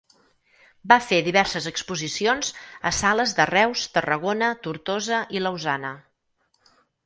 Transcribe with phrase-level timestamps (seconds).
[0.91, 2.49] Va fer diverses exposicions
[2.91, 5.97] a sales de Reus, Tarragona, Tortosa i Lausana.